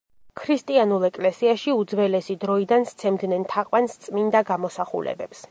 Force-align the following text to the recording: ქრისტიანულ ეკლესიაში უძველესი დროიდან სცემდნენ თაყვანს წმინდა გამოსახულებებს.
ქრისტიანულ 0.43 1.03
ეკლესიაში 1.09 1.75
უძველესი 1.81 2.37
დროიდან 2.45 2.89
სცემდნენ 2.93 3.47
თაყვანს 3.53 3.99
წმინდა 4.09 4.45
გამოსახულებებს. 4.53 5.37